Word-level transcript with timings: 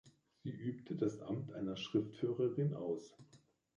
Sie 0.41 0.49
übte 0.49 0.95
das 0.95 1.21
Amt 1.21 1.51
einer 1.53 1.75
Schriftführerin 1.75 2.73
aus. 2.73 3.15